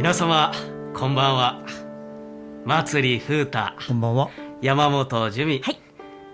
[0.00, 0.50] 皆様
[0.94, 1.62] こんばんは。
[2.64, 4.30] 祭り風太こんばんは。
[4.62, 5.78] 山本樹美、はい。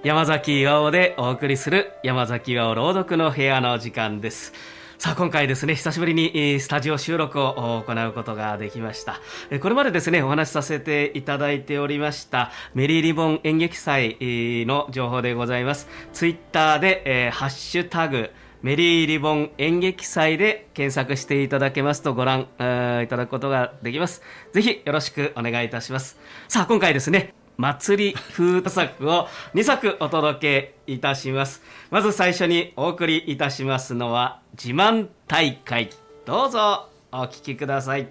[0.05, 4.53] 山崎岩尾でお送りする山崎岩尾朗読の部屋の時間です。
[4.99, 9.19] さあ今回ですね久しぶりにえースタジオ収録を行うことができました。
[9.51, 15.89] えーこれまでですねお話しさせていただいておりましたメリーリボン演劇祭えーの情報でございます。
[16.13, 18.31] ツイッターで、えーハッシュタグ
[18.67, 24.23] メリーリボン演劇祭で検索していただけますとご覧いただくことができます。
[24.53, 26.19] ぜひよろしくお願いいたします。
[26.49, 31.63] さあ、今回ですね、祭り風作を2作お届けいたします。
[31.93, 35.91] まず最初にお送りいたしますのは自慢大会。
[36.25, 38.09] どうぞお聞きください。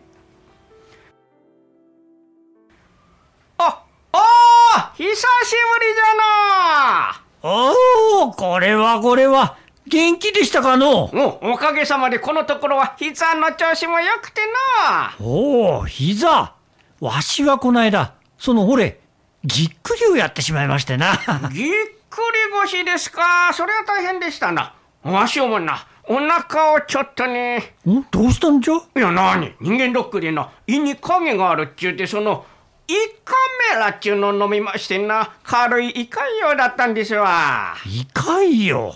[3.58, 5.20] あ、おー久しぶり
[5.94, 11.12] じゃなおお、これはこれは、元気でしたかの？
[11.14, 14.42] おおかげさまでこのところは膝の調子も良くて
[14.92, 16.54] なおお、膝。
[17.00, 19.00] わしはこないだ、その俺、
[19.44, 21.20] ぎっくりをやってしまいましてな。
[21.54, 21.72] ぎっ
[22.10, 23.54] くり腰ですか。
[23.54, 24.74] それは大変でしたな。
[25.04, 25.86] わしもな。
[26.08, 27.76] お腹をちょっとね。
[27.88, 28.04] ん？
[28.10, 28.76] どうしたんじゃ？
[28.76, 32.46] いやなに人間ドックでな胃に影があるっちゅうてその
[32.88, 33.34] 胃カ
[33.74, 35.34] メラっちゅうのを飲みましてな。
[35.44, 37.76] 軽い胃潰瘍だったんですわ。
[37.86, 38.96] いかいよ。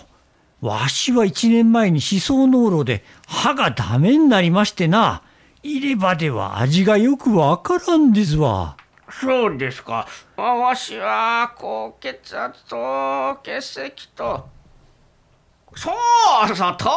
[0.60, 5.22] わしは一年前に思想濃炉で歯がダメになりましてな。
[5.62, 8.76] 入れ歯では味がよくわからんですわ。
[9.10, 14.48] そうですかあわしは高血圧と血石と
[15.74, 16.90] そうそう糖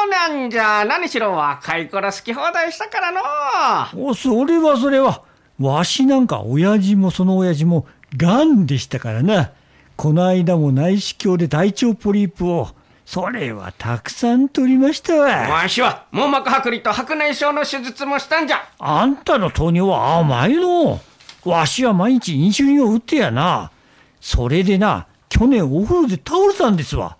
[0.00, 5.22] 尿なんじゃ何しろ若い頃好き放題したからのお、それはそれは。
[5.58, 9.52] わしなんか親父もその親父も癌でしたからな。
[9.96, 12.68] この間も内視鏡で大腸ポリープを、
[13.12, 15.26] それはたくさん取りましたわ。
[15.26, 21.00] わしは網膜剥離と白内障の手術もしたんじゃあんたの糖尿は甘いの。
[21.44, 23.72] わしは毎日インシュリンを打ってやな。
[24.20, 27.16] それでな、去年お風呂で倒れたんですわ。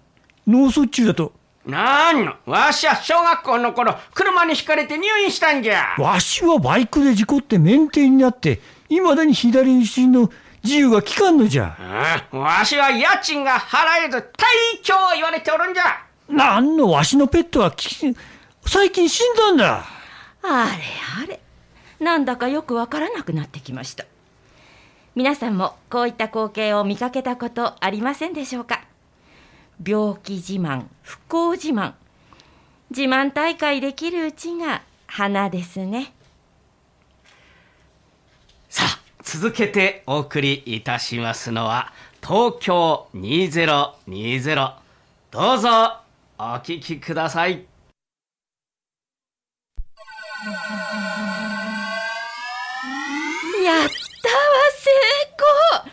[0.46, 1.32] 脳卒中だと。
[1.66, 2.34] なんの？
[2.46, 10.30] わしは小学校の頃車にひかれて入院したんじゃわしはバイクで事故って免停になって、いまだに左後ろの
[10.62, 11.76] 自由が利かんのじゃ。
[11.78, 14.22] ああわしは家賃が払えず退
[14.82, 16.06] 去を言われておるんじゃ。
[16.28, 18.14] なんのわしのペットはき
[18.66, 19.84] 最近死んだんだ。
[20.42, 21.40] あれあれ。
[21.98, 24.04] なんだかよくわからなくなってきました。
[25.14, 28.84] 皆さんもこういった光景を見かけたことありませんでしょうか。
[29.84, 31.94] 病気自慢不幸自慢。
[32.90, 36.12] 自慢大会できるうちが花ですね
[38.68, 44.72] さあ続けてお送りいたしますのは東京2020
[45.30, 45.68] どうぞ
[46.36, 47.52] お聞きください。
[47.52, 47.64] やっ
[53.68, 54.90] たわ成
[55.84, 55.92] 功。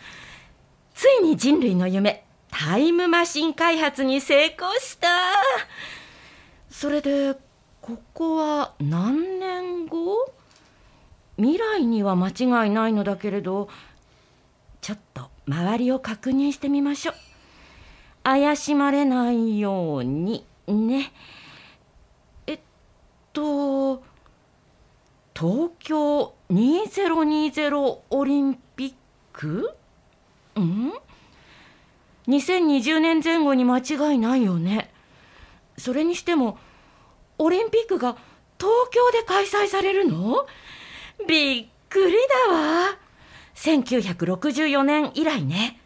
[0.96, 5.08] ついに人類の夢タイムマシン開発に成功した。
[6.68, 7.36] それで
[7.80, 10.37] ここは何年後？
[11.38, 13.68] 未来には間違いないのだけれど
[14.80, 17.14] ちょっと周りを確認してみましょう。
[18.24, 21.12] 怪しまれないようにね。
[22.46, 22.58] えっ
[23.32, 24.02] と
[25.34, 28.94] 東京2020オリンピッ
[29.32, 29.70] ク？
[30.56, 30.92] うん
[32.26, 34.90] ？2020年前後に間違いないよね。
[35.78, 36.58] それにしても
[37.38, 38.16] オリンピックが
[38.58, 40.46] 東京で開催されるの？
[41.26, 42.16] びっくり
[42.48, 42.98] だわ。
[43.54, 45.80] 1964年以来ね。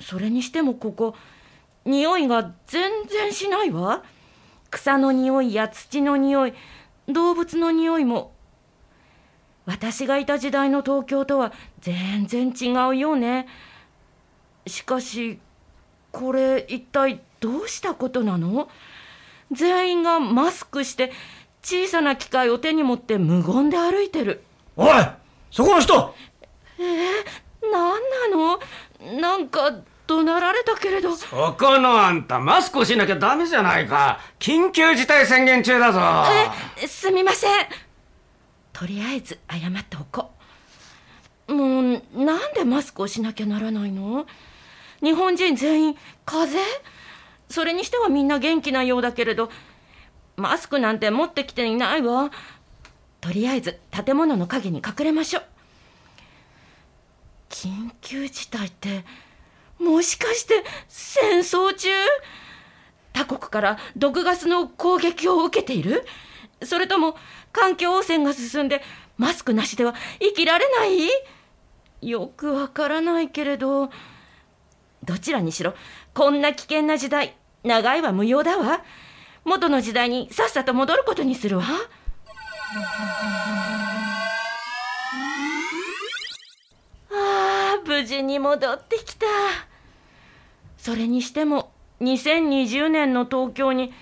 [0.00, 1.14] それにしてもここ
[1.84, 4.02] 匂いが全然しないわ。
[4.70, 6.54] 草の匂いや土の匂い
[7.08, 8.32] 動物の匂いも。
[9.66, 13.46] 私がいた時代の東京とは全然違うよね。
[14.66, 15.38] しかし
[16.12, 18.68] これ一体どうしたことなの？
[19.52, 21.12] 全員がマスクして
[21.64, 24.44] 小さな機械を手に持って無言で歩いてる。
[24.76, 24.90] おい
[25.50, 26.14] そこの人！
[27.72, 28.00] 何
[28.30, 28.60] なの？
[29.20, 29.72] なんか
[30.06, 31.16] 怒鳴られたけれど。
[31.16, 31.26] そ
[31.58, 34.20] このあんたマスクをしなきゃダメじゃないか。
[34.38, 36.00] 緊急事態宣言中だぞ。
[36.82, 37.50] えすみません。
[38.72, 40.32] とりあえず謝っておこ
[41.48, 41.54] う。
[41.54, 44.26] もうなんでマスクをしなきゃならないの？
[45.02, 45.96] 日本人全員
[46.26, 46.82] 風邪？
[47.48, 49.50] それにしてはみんな元気なようだけれど
[50.36, 52.30] マスクなんて持ってきていないわ。
[53.20, 55.44] とりあえず建物の陰に隠れましょう。
[57.48, 59.04] 緊急事態って
[59.78, 61.88] もしかして戦争中？
[63.12, 66.04] 他国から毒ガスの攻撃を受けている？
[66.62, 67.16] それとも
[67.52, 68.82] 環境汚染が進んで
[69.16, 71.08] マスクなしでは生きられない？
[72.02, 73.90] よくわからないけれど。
[75.04, 75.74] どちらにしろ
[76.14, 78.82] こんな危険な時代長いは無用だわ。
[79.44, 81.64] 元の時代にさっさと戻ることにするわ。
[87.10, 89.26] ああ無事に戻ってきた。
[90.78, 93.92] それにしても2020年の東京に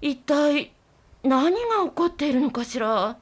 [0.00, 0.72] 一体
[1.22, 3.16] 何が起こっているのかしら。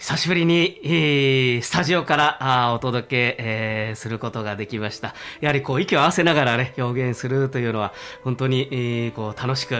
[0.00, 5.14] 久しぶりに、えー、スタジオからあお届け、えー、することができました。
[5.42, 7.92] やはりこう息を合わせながらね、表現するというのは
[8.24, 9.74] 本当に、えー、こう楽しく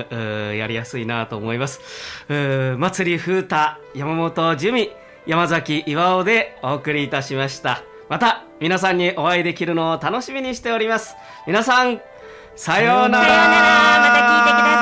[0.54, 1.80] やりやすいなと思います。
[2.28, 3.56] 祭り風太、
[3.94, 4.90] 山本樹美、
[5.26, 7.82] 山崎岩尾でお送りいたしました。
[8.10, 11.16] また皆さんにお会いできるのを楽しみにしております。
[11.46, 11.98] 皆さん、
[12.56, 13.24] さようなら。
[13.24, 13.70] さようなら。
[14.00, 14.79] また聞いてください。